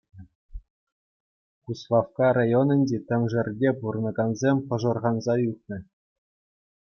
Куславкка 1.63 2.27
районӗнчи 2.37 2.97
Тӗмшерте 3.07 3.69
пурӑнакансем 3.79 4.57
пӑшарханса 4.67 5.33
ӳкнӗ. 5.51 5.77